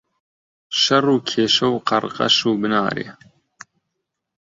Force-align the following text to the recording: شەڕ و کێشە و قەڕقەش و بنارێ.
شەڕ 0.81 1.05
و 1.13 1.17
کێشە 1.29 1.67
و 1.71 1.83
قەڕقەش 1.87 2.37
و 2.47 2.59
بنارێ. 2.61 3.07